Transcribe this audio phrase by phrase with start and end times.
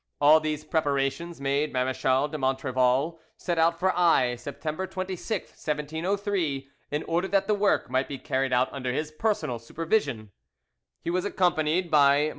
[0.19, 7.03] All these preparations made Marechal de Montrevel set out for Aix, September 26th, 1703, in
[7.03, 10.31] order that the work might be carried out under his personal supervision.
[11.03, 12.29] He was accompanied by MM.